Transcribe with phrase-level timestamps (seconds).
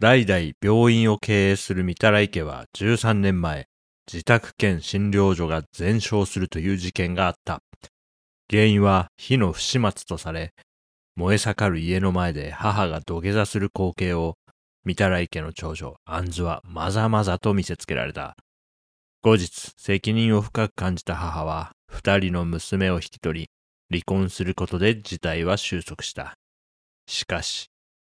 [0.00, 3.66] 代々病院を経営する御たら池は13年前、
[4.06, 7.62] 自宅兼診療所が全焼するという事件があった。
[8.48, 10.52] 原因は火の不始末とされ、
[11.16, 14.36] 燃え盛る家の前で母が土下座する光景を、
[14.86, 18.36] 御たら池の長女、アンズはまざまざと見せつけられた。
[19.22, 23.48] 後日、責任を深く感じた母は、二人の娘を引き取り、
[23.90, 26.34] 離婚することで事態は収束した。
[27.08, 27.68] しかし、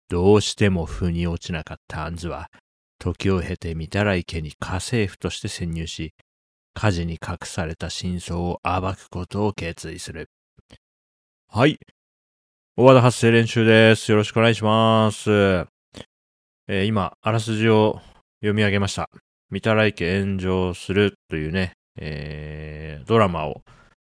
[0.09, 2.49] どうしても腑に落ちなかったアンズは、
[2.97, 6.13] 時を経て御たら池に家政婦として潜入し、
[6.73, 10.29] 火事に隠された真相を暴くことを決意する。
[11.47, 11.77] はい。
[12.75, 14.09] 大和田発生練習です。
[14.09, 15.29] よろしくお願いします。
[16.67, 18.01] えー、今、あらすじを
[18.41, 19.09] 読み上げました。
[19.51, 23.61] 御たら池炎上するというね、えー、ドラマを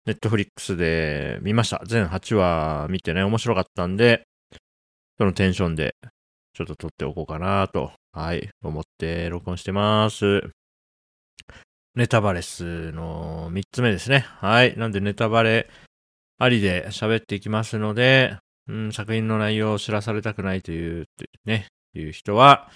[0.05, 1.83] ネットフリックスで見ました。
[1.85, 4.23] 全8話見てね、面白かったんで、
[5.21, 5.93] そのテンションで
[6.55, 10.49] ちょっと撮っておこうかなと、はい、思って録音してます。
[11.93, 14.25] ネタバレスの3つ目ですね。
[14.39, 14.75] はい。
[14.77, 15.69] なんでネタバレ
[16.39, 18.35] ありで喋っていきますので、
[18.67, 21.05] うん、作品の内容を知らされたくないという、
[21.45, 22.71] ね、いう人は、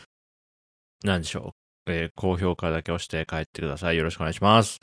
[1.04, 1.56] 何でしょ
[1.88, 1.92] う。
[1.92, 3.98] えー、高評価だけ押して帰ってください。
[3.98, 4.80] よろしくお願いします。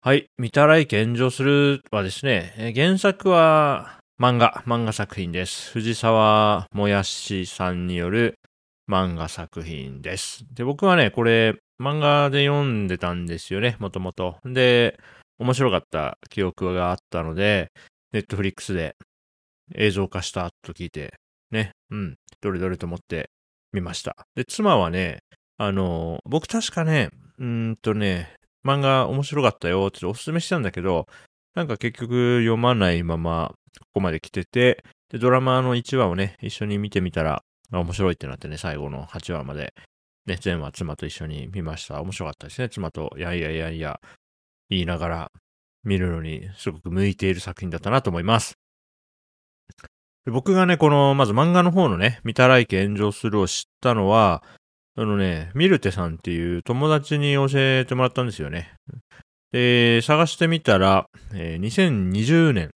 [0.00, 0.28] はい。
[0.38, 5.72] 見たらい炎上するはですね、え、原作は漫画、漫画作品です。
[5.72, 8.38] 藤沢もやしさんによる
[8.90, 10.46] 漫画作品です。
[10.54, 14.38] で、僕はね、これ、漫画で読んでたんですよね、もともと。
[14.46, 14.98] で、
[15.38, 17.70] 面白かった記憶があったので、
[18.12, 18.96] ネットフリックスで
[19.74, 21.12] 映像化したと聞いて、
[21.50, 23.28] ね、うん、どれどれと思って
[23.74, 24.16] 見ました。
[24.34, 25.18] で、妻はね、
[25.58, 28.32] あの、僕確かね、うんとね、
[28.66, 31.06] 漫画面白かったよっておすすめしたんだけど、
[31.54, 39.74] なんか結局読まないままここまで来てて、で、ドラマの1話をね、一緒に見てみたら、面白いってなってね、最後の8話まで、
[40.26, 42.00] ね、全話妻と一緒に見ました。
[42.00, 42.68] 面白かったですね。
[42.68, 44.00] 妻と、いやいやいやいや、
[44.68, 45.32] 言いながら
[45.84, 48.58] 見るのにすごく向いている作品だったなと思います。
[50.26, 54.42] 僕がね、この、まず漫画の方のね、見たらいけ炎上するを知ったのは、
[54.96, 58.74] あのね、ミルテさんっていう友達に教えてもらったんですよね。
[59.52, 62.70] で、探してみたら、えー、2020年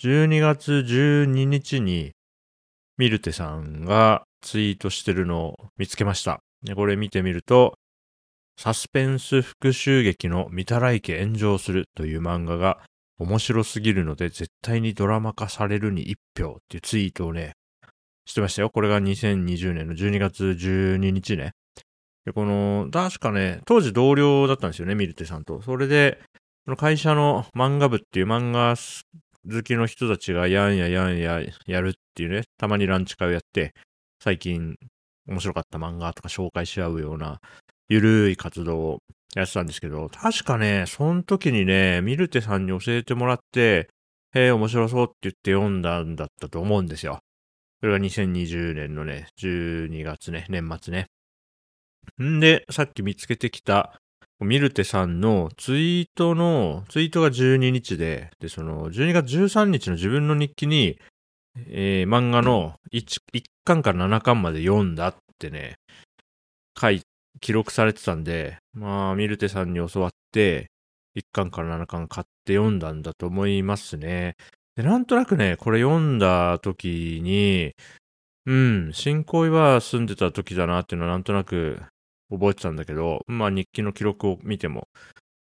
[0.00, 2.12] 12月12日に
[2.98, 6.38] ミルテさんがツイートしてるのを見つけました。
[6.76, 7.74] これ見てみると、
[8.56, 12.78] サスペンス復讐劇の見たらいけ炎上するという漫画が
[13.18, 17.54] 面白すぎるので絶対にドラマ化されるに一票っていうツイートをね、
[18.24, 18.70] してましたよ。
[18.70, 21.52] これが2020年の12月12日ね。
[22.24, 25.60] で、この、確かね、当時同僚だったんですよね、ミルテさんと。
[25.62, 26.20] それで、
[26.66, 28.76] この会社の漫画部っていう漫画
[29.50, 33.72] 好きの人たちがやんややんややるっていうね、たまにランチ会をやって、
[34.22, 34.76] 最近
[35.26, 37.40] 面白かった漫画とか紹介し合うような、
[37.88, 38.98] ゆるい活動を
[39.34, 43.88] やってたんですけど、確かね、その時にね、ミルテさんに教えてもらって、
[44.34, 47.20] へえ、面白そうって言って読んだんだったと思うんですよ。
[47.80, 51.06] それが2020年のね、12月ね、年末ね。
[52.22, 54.00] んで、さっき見つけてきた、
[54.40, 60.98] ミルテさんのツイートの、ツイートが12日で、で、その、12月13日の自分の日記に、
[61.66, 65.74] えー、漫画の 1, 1巻から7巻まで読んだってね、
[66.80, 67.02] 書い
[67.40, 70.70] 記録されてたんで、まあ、ミルテさんに教わって、
[71.16, 74.36] 1巻から7巻買って読んだんだと思いますね。
[74.76, 77.72] で、なんとなくね、これ読んだ時に、
[78.46, 81.82] うん、新恋は住んでた時だなっていうのはなんとなく
[82.30, 84.88] 覚えてたんだけど、まあ日記の記録を見ても、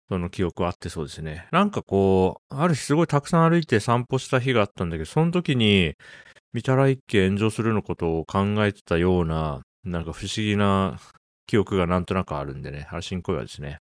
[0.09, 1.47] その記憶はあってそうですね。
[1.53, 5.95] なんかこう、ある日すごいたくさん歩いて散歩した日があったんだけど、その時に、
[6.53, 10.99] 見たら一家炎上するのことを考えてたような、なんか不思議な
[11.47, 13.79] 記憶がなんとなくあるんでね、原新小岩ですね。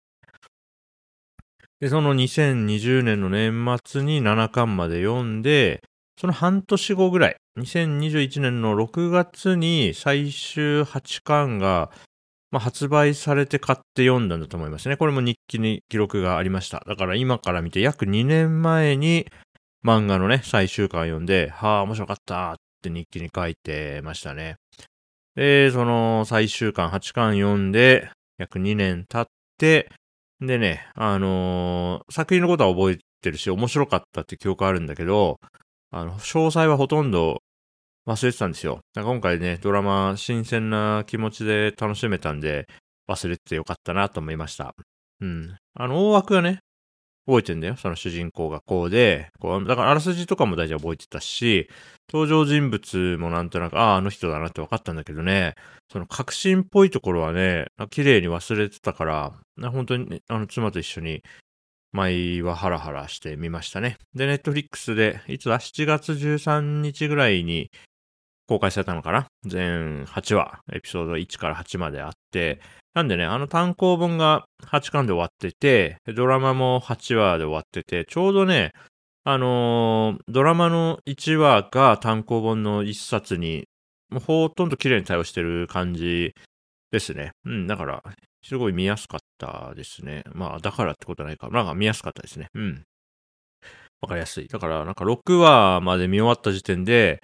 [1.80, 5.82] で、その2020年の年末に7巻まで読んで、
[6.20, 11.90] その半年後ぐらい、2021年の6月に最終8巻が、
[12.50, 14.96] まあ、発売されて買って読んだんだと思いますね。
[14.96, 16.82] これも日記に記録がありました。
[16.86, 19.26] だから今から見て約2年前に
[19.84, 24.56] 漫画のね、最終巻読んで、はあ、面白かったって日記に書いてましたね。
[25.34, 29.26] で、その最終巻8巻読んで、約2年経っ
[29.58, 29.90] て、
[30.40, 35.38] でね、あのー、作品のことは覚えてるし、面白かったって記憶あるんだけど、
[35.90, 37.42] あの、詳細はほとんど
[38.08, 38.80] 忘れてたんですよ。
[38.96, 42.66] 今回ね、ドラマ新鮮な気持ちで楽しめたんで、
[43.06, 44.74] 忘れててよかったなと思いました。
[45.20, 45.54] うん。
[45.74, 46.60] あの、大枠はね、
[47.26, 47.76] 覚えてんだよ。
[47.76, 51.68] その主人公がこうで、こう、だからあらすじとかも大体覚えてたし、
[52.10, 55.54] 登場人物もなんとなく、ああ、あの人だなって分かったんだけどね、
[55.92, 59.34] その革新っぽいところはね、綺麗に忘れてたから、
[59.70, 61.22] 本当に、あの、妻と一緒に、
[61.92, 63.98] 前はハラハラしてみましたね。
[64.14, 67.70] で、ネットフリックスで、いつだ ?7 月13日ぐらいに
[68.48, 69.26] 公開されたのかな？
[69.44, 72.60] 全8話、エピソード1から8まであって、
[72.94, 78.72] なんでね、あの単行本が8巻で終わってて、ドラマも8話で終わってて、ちょうどね、
[79.24, 83.66] あのー、ドラマの1話が単行本の1冊に、
[84.08, 86.34] もうほとんど綺麗に対応してる感じ
[86.90, 87.32] ですね。
[87.44, 88.02] うん、だから、
[88.42, 90.24] すごい見やすかったですね。
[90.32, 91.50] まあ、だからってことないか。
[91.50, 92.46] なんか見やすかったですね。
[92.54, 92.84] うん。
[94.00, 94.48] わかりやすい。
[94.48, 97.20] だから、なんか6話まで見終わった時点で、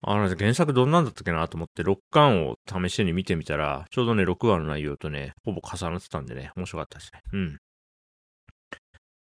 [0.00, 7.20] あの、原作どんなんだったっけなと思って6巻を試しに見てみたら、ちょうどね、6話の内容とね、ほぼ重なってたんでね、面白かったですね。
[7.32, 7.58] うん。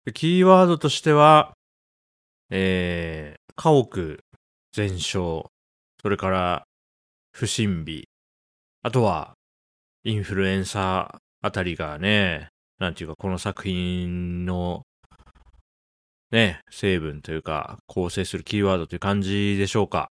[0.05, 1.53] でキーワードとしては、
[2.49, 4.17] えー、家屋
[4.73, 5.45] 全焼、
[6.01, 6.63] それから、
[7.31, 8.07] 不審火、
[8.81, 9.35] あとは、
[10.03, 12.49] インフルエンサーあたりがね、
[12.79, 14.81] なんていうか、この作品の、
[16.31, 20.09] ね、成分というか、構成するキーワードという感じでしょうか。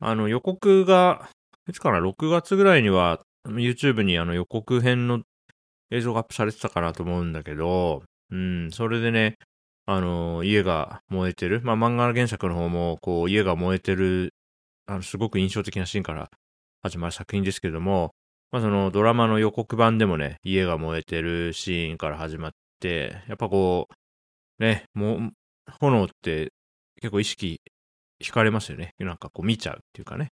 [0.00, 1.28] あの、予告が、
[1.68, 5.22] いつかな、6月ぐらいには、YouTube にあの予告編の
[5.90, 9.36] 映像がアップされてたかなと思うんだけど、うん、それでね、
[9.86, 11.60] あの、家が燃えてる。
[11.62, 14.34] まあ、漫画の原作の方も、こう、家が燃えてる、
[14.86, 16.30] あの、すごく印象的なシーンから
[16.82, 18.12] 始まる作品ですけども、
[18.52, 22.50] まあ、そのドラマの予告版でもね、家が燃えてるシーンから始まっ
[22.80, 23.88] て、やっぱこ
[24.58, 25.30] う、ね、もう、
[25.80, 26.52] 炎って
[27.00, 27.60] 結構意識
[28.22, 28.94] 惹かれますよね。
[28.98, 30.28] なんかこう見ちゃうっていうかね。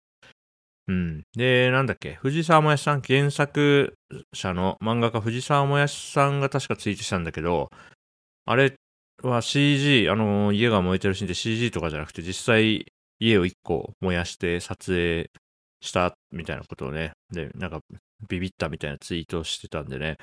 [0.87, 1.23] うん。
[1.35, 3.97] で、なんだっけ、藤沢もやしさん、原作
[4.33, 7.69] 者の漫画家藤沢もやしさんが確かツイートしたんだけど、
[8.45, 8.73] あれ
[9.21, 12.85] は CG、あの、家が燃えてるシーンで CG とかじゃなくて、実際
[13.19, 15.29] 家を一個燃やして撮影
[15.81, 17.81] したみたいなことをね、で、なんか
[18.29, 20.17] ビビったみたいなツイートをしてたんでね、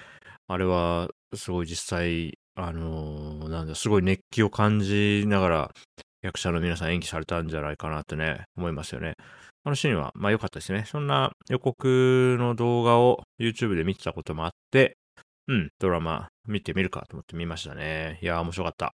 [0.48, 5.70] あれはすごい実際、あのー、なんだ、すごい熱気を感じながら
[6.24, 9.12] 役者の皆さん演技されたんじゃないかなってね、思いますよね。
[9.62, 10.84] あのシーンは、まあ良かったですね。
[10.86, 14.96] そんな予告の動画を YouTube で見てたこともあって、
[15.48, 18.18] うん、ドラマ見てみるかと思って見ましたね。
[18.22, 18.94] いやー、面白かった。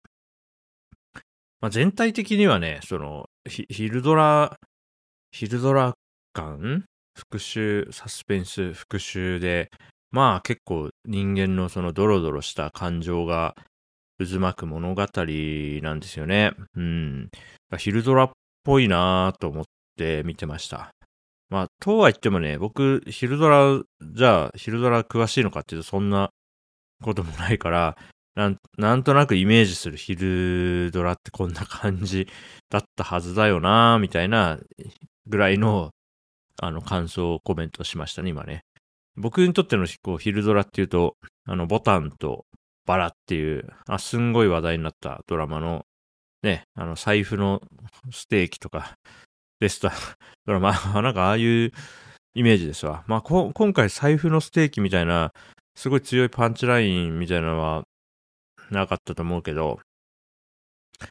[1.61, 4.57] まあ、全体的にはね、その、昼ドラ、
[5.31, 5.93] 昼ドラ
[6.33, 6.85] 感
[7.15, 9.69] 復讐、サスペンス、復讐で、
[10.09, 13.55] まあ結構人間のそのドロドロした感情が
[14.19, 16.51] 渦巻く物語なんですよね。
[16.75, 17.29] うん。
[17.77, 18.31] 昼ドラっ
[18.63, 19.65] ぽいなと思っ
[19.97, 20.91] て見てました。
[21.49, 26.29] まあ、とは言ってもね、僕、昼ドラ、じゃあ、昼ドラ詳しいのかっていうと、そんな
[27.01, 27.97] こともないから、
[28.35, 32.27] なんなんとなくイメージする昼ドラってこんな感じ
[32.69, 34.59] だったはずだよなみたいな
[35.27, 35.89] ぐらいの、
[36.61, 38.61] あの、感想をコメントしましたね、今ね。
[39.15, 41.15] 僕にとってのこう昼ドラっていうと、
[41.45, 42.45] あの、ボタンと
[42.89, 45.85] バラっていう、あ、すんごい話題になったドラマの、
[46.41, 47.61] ね、あの、財布の
[48.11, 48.95] ステーキとか、
[49.61, 49.97] レストラン、
[50.47, 50.71] ドラマ、
[51.03, 51.71] なんかああいう
[52.33, 53.03] イメージですわ。
[53.05, 55.31] まあ、今回財布のステーキみたいな、
[55.75, 57.83] すごい強いパンチラインみたいなのは
[58.71, 59.79] なかったと思うけど、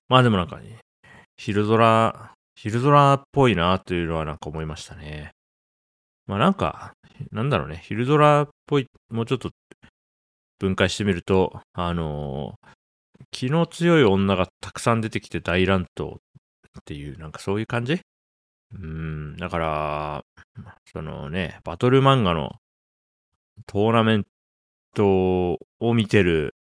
[0.08, 0.80] まあでもなんかね、
[1.36, 5.30] 昼ドラ、昼ドラっぽいなっていうのはなんか思いましたね。
[6.26, 6.92] まあなんか、
[7.30, 9.50] なんだろうね、昼ドラっぽい、もうちょっと
[10.58, 12.68] 分解してみると、あのー、
[13.30, 16.18] 気の強い女がたくさん出てきて大乱闘っ
[16.84, 18.00] ていう、なんかそういう感じ？
[18.74, 20.24] うん、だから、
[20.92, 22.56] そのね、バトル漫画の
[23.66, 24.24] トーナメン
[24.94, 26.54] トを見てる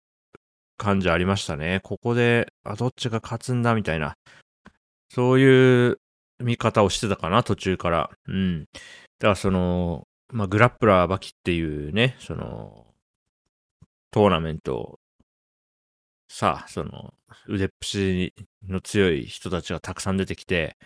[0.76, 1.80] 感じありましたね。
[1.82, 4.14] ここで、あ、どっちが勝つんだみたいな。
[5.08, 5.98] そういう
[6.40, 8.10] 見方をしてたかな、途中から。
[8.28, 8.60] うん。
[8.60, 8.66] だ
[9.20, 12.86] からその、まあ、グラップラーバキっていうね、その、
[14.14, 15.00] トーナメント
[16.28, 17.14] さあ、その、
[17.48, 18.32] 腕っぷし
[18.68, 20.76] の強い人たちがたくさん出てきて、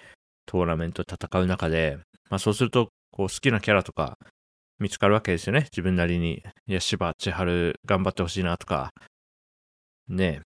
[0.47, 1.99] トーナメント戦う中で、
[2.31, 4.17] まあそうすると、こう好きなキャラとか
[4.79, 5.65] 見つかるわけですよね。
[5.65, 6.43] 自分なりに。
[6.67, 8.95] いや、芝千春頑張ってほしいなとか、
[10.09, 10.41] ね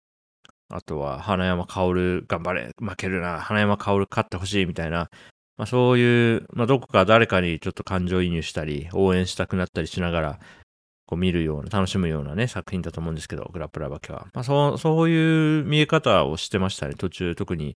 [0.68, 5.08] あとは、花山薫頑張れ、負けるな、花山薫勝ってほしいみたいな、
[5.56, 10.40] まあそういう、まあどこか誰かにちょっと感情移入したり、応援したくなったりしながら、
[11.08, 14.26] こう見るような、楽しむようなね、作品だと思うんですけど、グラップラーバケは。
[14.34, 17.76] まあ、そう、そういう見え方をしてましたね、途中、特に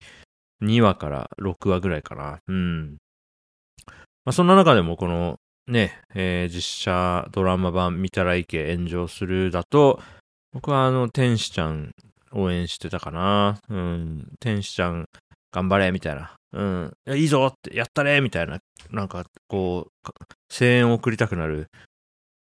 [0.62, 2.40] 2話から6話ぐらいかな。
[2.46, 2.98] うん。
[4.26, 10.02] まあ、そんな中でも、この、ね、えー、実写ドラマ版見たらいけ炎上するだと、
[10.52, 11.92] 僕はあの、天使ちゃん
[12.34, 13.60] 応援してたかな。
[13.70, 15.06] うん、天使ちゃん
[15.54, 16.34] 頑張れみたいな。
[16.52, 18.60] うん、いいぞってやったねみたいな、
[18.90, 20.12] なんかこう、
[20.54, 21.68] 声援を送りたくなる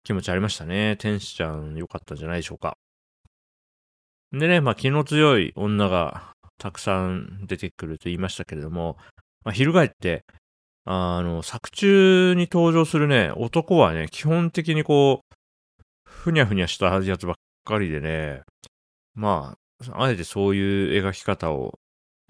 [0.04, 0.96] 気持ちありましたね。
[0.98, 2.76] 天使ちゃん良かったんじゃないでしょうか。
[4.32, 8.96] でね、まあ気の強い女がたくさん出てくると言いましたけれども、
[9.44, 10.24] まあ、翻って、
[10.84, 15.34] あの、作中に登場するね、男はね、基本的にこう、
[16.04, 17.34] ふにゃふにゃしたやつばっ
[17.64, 18.42] かりでね、
[19.14, 19.56] ま
[19.88, 21.78] あ、あえてそういう描き方を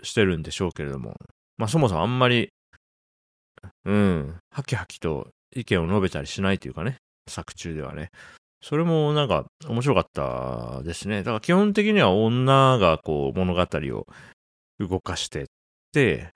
[0.02, 1.14] してるんでしょうけれども、
[1.56, 2.50] まあそもそもあんまり、
[3.84, 6.96] うん、ハキハキと意見を述べたりしないというかね、
[7.28, 8.10] 作中ではね。
[8.60, 11.18] それもなんか面白かったですね。
[11.18, 14.06] だから基本的には女がこう物語を
[14.80, 15.44] 動かしてっ
[15.92, 16.30] て、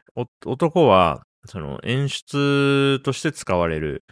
[0.44, 4.02] 男はその演出として使われる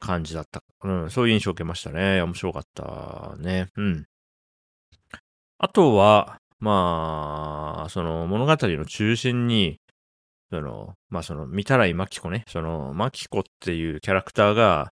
[0.00, 0.62] 感じだった。
[0.82, 2.20] うん、そういう印象を受けましたね。
[2.22, 3.68] 面白かったね。
[3.76, 4.06] うん。
[5.58, 9.78] あとは、まあ、その物語の中心に、
[10.50, 14.90] その、まあその、見たらいまきこね、その、まきこっていうキャラクターが、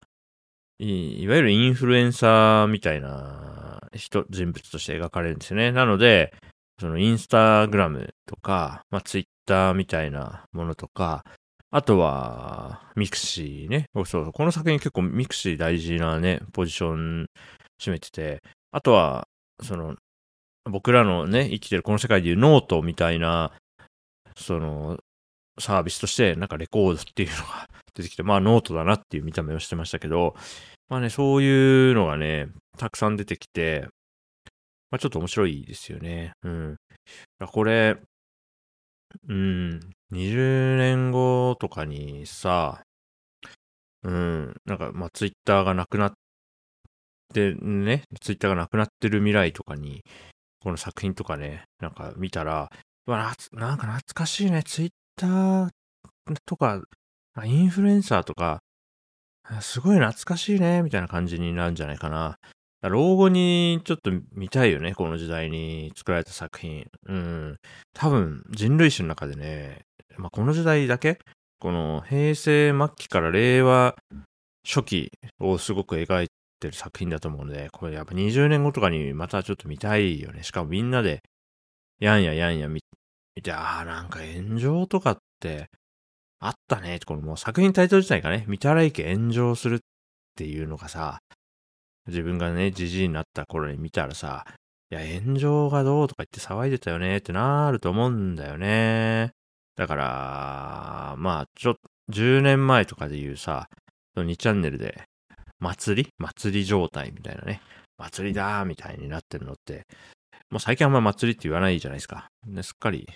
[0.79, 5.71] いいわゆるインフルエンサーみたいな人、人物として描かれるんですよね。
[5.71, 6.33] なので、
[6.79, 11.23] そのインスタグラムとか、まあツイッターみたいなものとか、
[11.71, 13.87] あとは、 mixi ね。
[13.93, 14.31] そうそう。
[14.31, 17.25] この作品結構 mixi 大事なね、ポジション
[17.81, 18.41] 占めてて、
[18.71, 19.27] あとは、
[19.61, 19.95] その、
[20.69, 23.51] 僕らのね、生きてるこの世界でいうノートみたいな、
[24.37, 24.99] その、
[25.59, 30.35] サービスとして、なんかレコードっていうのが出てきて、まあノートだなっていう見た目をしてましたけど、
[30.89, 32.47] まあね、そういうのがね、
[32.77, 33.87] たくさん出てきて、
[34.91, 36.33] まあちょっと面白いですよね。
[36.43, 36.75] うん。
[37.47, 37.97] これ、
[39.29, 39.79] うん、
[40.11, 42.83] 20年後とかにさ、
[44.03, 46.13] うん、なんか、まあツイッターがなくなっ
[47.33, 50.03] て、ね、ツイッターがなくなってる未来とかに、
[50.59, 52.69] この作品とかね、なんか見たら、
[53.05, 55.69] わ、なんか懐かしいね、ツイッター
[56.45, 56.81] とか、
[57.43, 58.59] インフルエンサーとか、
[59.61, 62.37] すごい懐かしいね、みたいな感じになるんじゃないかな。
[62.81, 66.87] 老後にちょっと見たいよね、この時代に作られた作品。
[67.07, 67.57] うん。
[67.93, 69.81] 多分、人類史の中でね、
[70.17, 71.19] まあ、この時代だけ、
[71.59, 73.95] この平成末期から令和
[74.67, 76.27] 初期をすごく描い
[76.59, 80.43] てる作品だと思うので、これやっぱ20年後とかにまたちょっと見たいよね。
[80.43, 81.21] しかもみんなで、
[81.99, 82.81] やんややんや見
[83.41, 85.69] て、ああ、なんか炎上とかって
[86.47, 86.99] あったね。
[87.05, 89.79] このもう作品タイトル自体がね、見たらいけ炎上するっ
[90.35, 91.19] ていうのがさ、
[92.07, 94.45] 自分がね、じじいになった頃に見たらさ、
[94.91, 99.31] いや、炎上がどうとか言って騒いでたよねってなると思うんだよね。
[99.75, 101.79] だから、まあ、ちょっと、
[102.13, 103.67] 10年前とかで言うさ、
[104.15, 105.03] 2チャンネルで、
[105.59, 106.09] 祭り？
[106.19, 107.61] 祭り状態みたいなね。
[107.97, 109.87] 祭りだーみたいになってるのって、
[110.51, 112.27] もう最近あんま祭りって言わないじゃないですか。
[112.61, 113.07] すっかり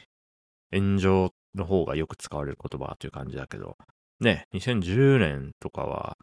[0.73, 3.77] 炎上の方がよく使われる言葉という感じだけど、
[4.19, 6.17] ね、2010年とかは、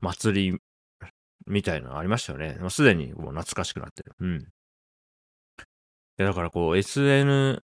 [0.00, 0.58] 祭り
[1.46, 2.56] みたいなのありましたよね。
[2.60, 4.12] もうすでにもう懐かしくなってる。
[4.18, 4.38] うん。
[6.16, 7.60] でだからこう、SNS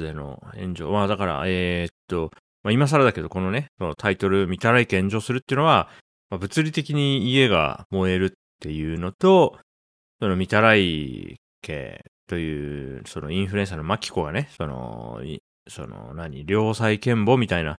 [0.00, 0.90] での炎上。
[0.90, 2.30] まあだから、えー、っと、
[2.62, 5.88] まあ今更だけど、このね、そのタイトル、見たらいけ炎上するっていうのは、
[6.30, 9.58] まあ、物理的に家が燃えるっていうのと、
[10.20, 15.20] その見たらい家という、そのインフルエンサーのマキコがね、その、
[15.68, 17.76] その何、良妻賢母みたいな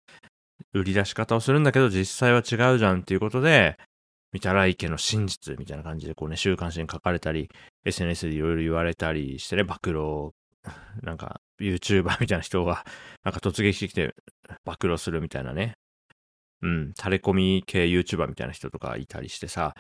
[0.73, 3.77] 売り出し方をするんだけど、実際は違うじゃんっていうことで、
[4.33, 7.49] 見たらい家の真実みたいな感じで、こうね、週刊誌に書かれたり、
[7.85, 10.31] SNS でいろいろ言われたりしてね、暴露、
[11.03, 12.85] なんか、YouTuber みたいな人が、
[13.25, 14.15] なんか突撃してきて、
[14.65, 15.75] 暴露するみたいなね、
[16.63, 19.75] うん、垂れ込み系 YouTuber みたいな人とかいたりしてさ、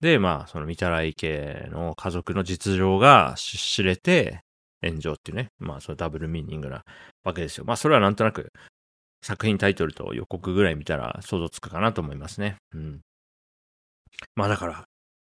[0.00, 4.40] で、まあ、その、見たらい家の家族の実情が知れて、
[4.84, 6.82] 炎上っていうね、まあ、そのダブルミーニングな
[7.24, 7.64] わけですよ。
[7.64, 8.52] まあ、それはなんとなく、
[9.22, 12.56] 作品タイトルと予告ぐらい見たら想像つくかなと思いますね。
[12.74, 13.00] うん。
[14.36, 14.84] まあ、だから、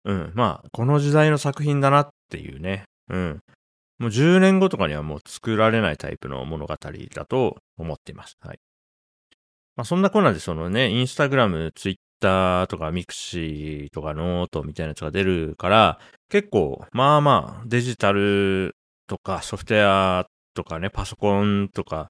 [0.05, 3.39] うん、まあ、この時代の作品だなっていうね、うん。
[3.99, 8.35] もう10年後とかにはもう作られないタイプの物語だと思っています。
[8.41, 8.59] はい。
[9.75, 18.75] まあ、そんなこんなでそのね、インスタグラム、ツイッターとか mixi とかノートみたいなやつが出るから、結構、まあまあ、デジタル
[19.07, 22.09] とかソフトウェアとかね、パソコンとか、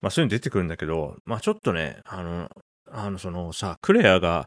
[0.00, 2.48] まあそういうの出てくるんだけど、まあちょっとね、あの、
[2.90, 4.46] あの、そのさ、クレアが、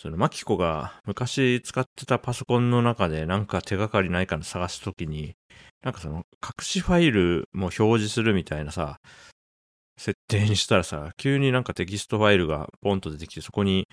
[0.00, 5.34] その、マキコが昔使ってたパソコンの中でなんか手がかりないかの探すときに、
[5.82, 8.98] なんかその、隠しファイルも表示するみたいなさ、
[9.98, 13.88] 設定にしたらさ、急になんかテキストファイルがポンと出てきて、そこに、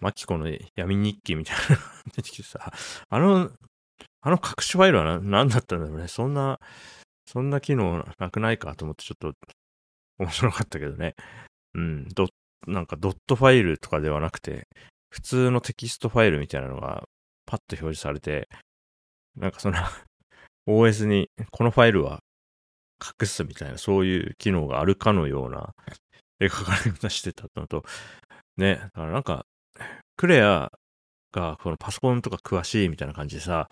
[0.00, 0.46] マキコの
[0.76, 1.82] 闇日記みたいなのが
[2.16, 2.72] 出てきてさ、
[3.08, 3.50] あの、
[4.20, 6.08] あの隠しファイルは何だったんだろうね。
[6.08, 6.58] そんな、
[7.28, 9.34] そんな機能なくないかと思ってちょっと
[10.18, 11.14] 面白かったけどね。
[11.74, 12.26] うん、ド
[12.66, 14.66] なんかドットファイルとかではなくて、
[15.10, 17.04] 普通のテキストファイルみたいなのが
[17.44, 18.48] パッと表示されて、
[19.36, 19.76] なんかその
[20.66, 22.20] OS にこのファイルは
[23.20, 25.74] 隠すみたいな、そういう機能があるかのような
[26.40, 27.84] 描かれ方してたのと、
[28.56, 29.44] ね、だからなんか、
[30.16, 30.72] クレア
[31.32, 33.68] がこのパソコンとか詳しいみたいな感じでさ、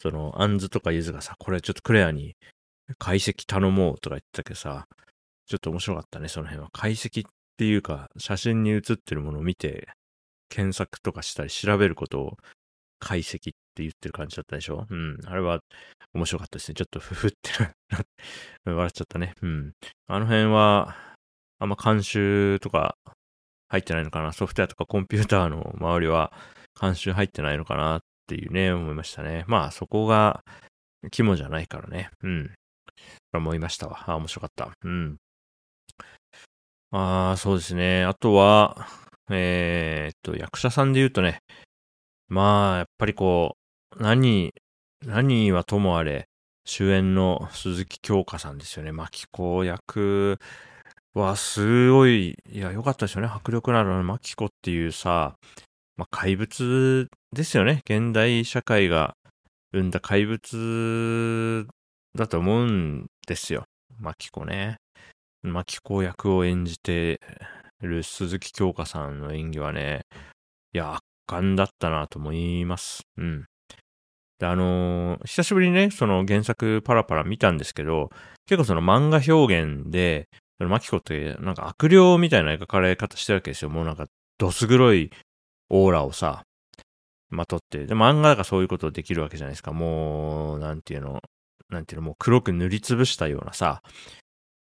[0.00, 2.34] その、アンズとかユズがさ、これちょっとクレアに
[2.98, 4.86] 解析頼もうとか言ってたけどさ、
[5.46, 6.68] ちょっと面白かったね、その辺は。
[6.72, 9.88] 解析っていうか、写真に写ってるものを見て、
[10.48, 12.36] 検索とかしたり調べることを
[13.00, 13.40] 解析っ
[13.74, 14.86] て言ってる感じだったでしょ？
[14.88, 15.18] うん。
[15.26, 15.60] あれは
[16.14, 16.74] 面白かったですね。
[16.74, 17.50] ちょっとふふって
[18.64, 19.34] 笑っちゃったね。
[19.42, 19.72] うん。
[20.06, 20.96] あの辺は、
[21.58, 22.96] あんま監修とか
[23.68, 24.32] 入ってないのかな？
[24.32, 26.32] ソフトウェアとかコンピューターの周りは
[26.80, 29.44] 監修入ってないのかなっていうね、思いましたね。
[29.48, 30.42] まあそこが
[31.10, 32.10] 肝じゃないからね。
[32.22, 32.54] うん。
[33.38, 34.04] 思いましたわ。
[34.10, 34.70] あ、面白かった。
[34.82, 35.16] うん。
[36.90, 38.04] ああ、そうですね。
[38.04, 38.86] あとは、
[39.30, 41.40] えー、っと、役者さんで言うとね、
[42.28, 43.56] まあ、やっぱりこ
[43.98, 44.52] う、何、
[45.04, 46.28] 何はともあれ、
[46.64, 48.92] 主演の鈴木京香さんですよね。
[48.92, 50.38] 牧子役
[51.14, 53.28] はすごい、いや、良かったですよね。
[53.28, 55.36] 迫力のある牧子っていうさ、
[55.96, 57.80] まあ、怪物ですよね。
[57.84, 59.14] 現代社会が
[59.72, 61.66] 生んだ怪物
[62.16, 63.64] だと思うんですよ。
[63.98, 64.76] 牧子ね。
[65.42, 67.20] 牧子役を演じて
[67.80, 70.02] る鈴木京香さんの演技はね、
[70.72, 73.02] いや、圧巻だったなと思います。
[73.16, 73.44] うん。
[74.38, 78.10] で、あのー、久しぶりにね、その原作パラパラ見たんですけど、
[78.46, 80.28] 結構その漫画表現で、
[80.58, 83.70] マキコってなんか悪霊みたいな描かれ方してるわけですよ。
[83.70, 84.06] もうなんか
[84.38, 85.10] どす黒い
[85.70, 86.42] オーラをさ、
[87.30, 87.86] まとって。
[87.86, 89.72] で、漫画だからそういうことできるわけじゃないですか。
[89.72, 91.20] もう、なんていうの、
[91.74, 93.82] なんていうの、もう黒く塗りつぶしたようなさ、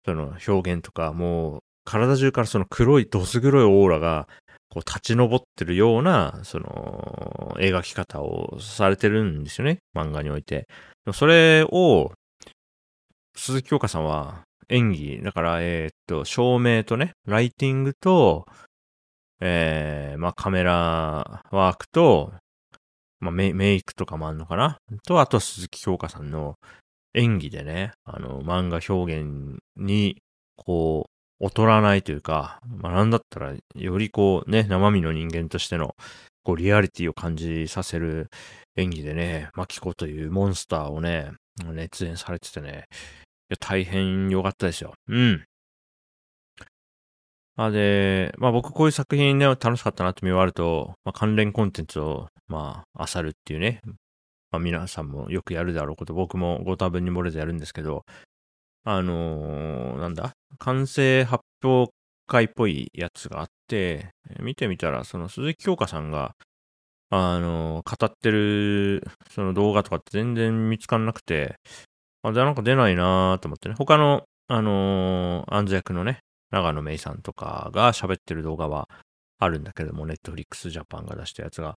[0.04, 4.28] その表現とか、もう体中からその黒い、どす黒いオーラが、
[4.70, 9.78] こう立ち上ってるような、その、描き方をされてるんですよね。
[9.96, 10.66] 漫画において。
[11.14, 12.12] それを、
[13.34, 18.44] 鈴木京香さんは演技、だから、えー、っと、照明とね、ライティングと、
[19.40, 22.34] えー、まあカメラワークと、
[23.20, 24.78] まあメイクとかもあんのかな？
[25.06, 26.56] と、あと鈴木京香さんの
[27.18, 30.22] 演技でね、あの、漫画表現に、
[30.56, 31.06] こ
[31.40, 35.94] う、劣らないというか、まあなんだったら、よりこうね、生身の人間としての、
[36.44, 38.28] こう、リアリティを感じさせる
[38.76, 41.32] 演技でね、マキコというモンスターをね、
[41.64, 42.86] 熱演されててね、
[43.50, 44.94] いや、大変良かったですよ。
[45.08, 45.44] うん。
[47.56, 53.80] あで、まあ僕こういう作品ね、楽しかったなって見終わると、まあ関連コンテンツを、まあ、漁るっていうね、
[54.50, 58.04] まあ皆さんもよくやるだろうこと、僕もご多分に漏れずやるんですけど、
[58.84, 61.92] あのー、なんだ、完成発表
[62.26, 66.32] 会っぽいやつがあって、見てみたら、その鈴木京香さんが、
[67.10, 71.56] あのー、語ってる、その動画とかって全然見つかんなくて、
[72.22, 78.88] あ、じゃあなんか出ないなーと思ってね、他の、あのー、アンズ役のね、長野芽衣さんとかが喋ってる動画は
[79.38, 81.76] あるんだけども、ネットフリックスジャパンが出したやつが。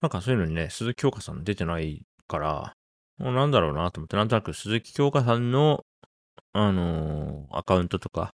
[0.00, 2.72] なんかそういうのにね、鈴木京香さん出てないから、
[3.18, 5.84] もうなんだろうなと思って、なんとなく鈴木京香さんの、
[6.52, 8.32] あのー、アカウントとか、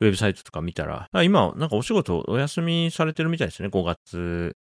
[0.00, 4.56] ウェブサイトとか見たら、今、なんかお仕事お休みされてるみたいですね、5月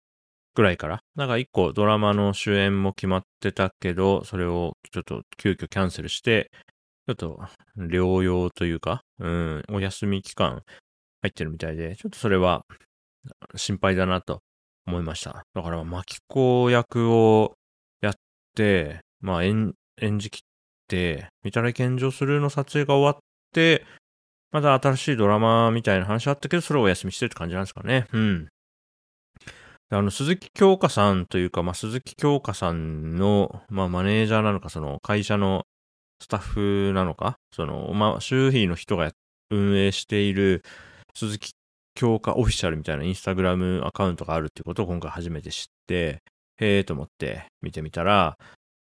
[0.54, 1.00] ぐらいから。
[1.14, 6.50] なんか1個ドラマの主演も決まってたけど、それをちょっと急遽キャンセルして、
[7.06, 7.40] ちょっと
[7.78, 10.62] 療養というか、うん、お休み期間
[11.22, 12.64] 入ってるみたいで、ちょっとそれは
[13.56, 14.42] 心配だなと
[14.86, 15.44] 思いました。
[15.54, 17.54] だから、巻子役を
[18.00, 18.14] やっ
[18.54, 20.40] て、まあ演、演じきっ
[20.88, 23.84] て、見たら献上するの撮影が終わって、
[24.52, 28.06] また新しいドラマみたいな話あったけど、それをお休みしてるって感じなんですかね。
[28.12, 28.48] うん。
[29.88, 35.64] あの、鈴木京香さんというか、まあ、鈴木京香さんの、まあ、マネージャーなのか、その会社の
[36.20, 39.12] スタッフなのか、その、まあ、周囲の人が
[39.50, 40.62] 運営している
[41.14, 41.52] 鈴木
[41.96, 46.22] 強化オフィシャルみたいなインスタグラムアカウントがあるってことを今回初めて知って、
[46.58, 48.38] へえーと思って見てみたら、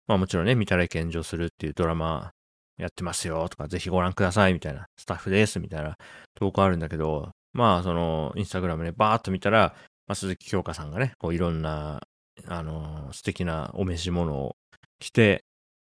[0.08, 2.32] まあもちろんね、見たら献上するっていうドラマ
[2.78, 5.96] やってますよとか、ぜひご覧くださいみたいな、スタッフですみたいな
[6.36, 9.76] 投稿あるんだけど、まあそのインスタグラムでバーっと見たら、
[10.08, 12.02] まあ、鈴木京香さんがね、こういろんな、
[12.48, 14.56] あのー、素敵なお召し物を
[15.00, 15.44] 着て、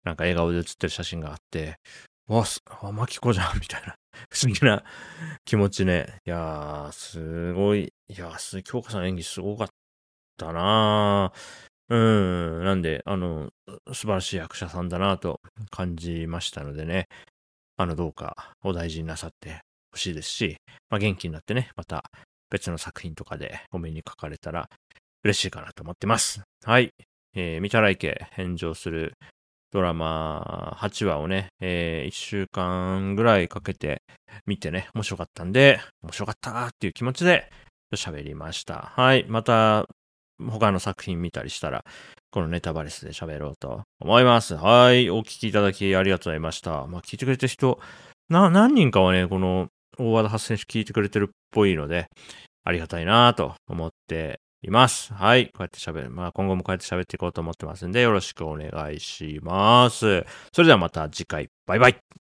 [0.03, 1.77] なんか笑顔で写ってる写真があって、
[2.27, 3.95] わ、す、あ、マキコじゃん、みたいな。
[4.29, 4.83] 不思議な
[5.43, 6.21] 気持ちね。
[6.25, 7.93] いやー、すごい。
[8.07, 9.69] いやー、鈴木京香さん演技すごかっ
[10.37, 11.97] たなーう
[12.61, 13.51] ん、なんで、あの、
[13.87, 17.07] 素晴らしい役者さんだなと感じましたのでね、
[17.75, 20.57] あの、どうかお大事になさってほしいですし、
[20.89, 22.05] まあ、元気になってね、また
[22.49, 24.69] 別の作品とかでお目にかかれたら
[25.23, 26.41] 嬉しいかなと思ってます。
[26.63, 26.91] はい。
[27.35, 29.13] えー、見たらいけ返上する
[29.73, 34.03] ドラマ8話をね、えー、1週間ぐらいかけて
[34.45, 37.49] 見てね、面白かったんで、面白かったっていう気持ちで
[37.95, 38.91] 喋りました。
[38.95, 39.25] はい。
[39.27, 39.87] また、
[40.39, 41.83] 他の作品見たりしたら、
[42.29, 44.55] このネタバレスで喋ろうと思います。
[44.55, 45.09] はい。
[45.09, 46.85] お聞きいただきありがとうございました。
[46.85, 47.79] まあ、聞いてくれた人、
[48.29, 52.09] な、何人かはね、この大和田発選手聞いてくれてるっぽいので、
[52.63, 55.13] ありがたいなぁと思っています。
[55.13, 55.47] はい。
[55.47, 56.09] こうやって喋る。
[56.09, 60.25] まあ今後もこうやって喋っていこうと思ってますんで、よろしくお願いします。
[60.51, 61.49] それではまた次回。
[61.65, 62.22] バイバイ。